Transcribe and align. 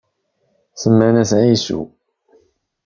Semman-as 0.81 1.31
Ɛisu. 1.41 1.81